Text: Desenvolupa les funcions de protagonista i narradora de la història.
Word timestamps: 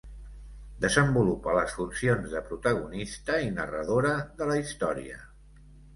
Desenvolupa 0.85 1.53
les 1.57 1.75
funcions 1.81 2.33
de 2.35 2.41
protagonista 2.47 3.37
i 3.49 3.53
narradora 3.59 4.15
de 4.41 4.49
la 4.53 4.57
història. 4.63 5.25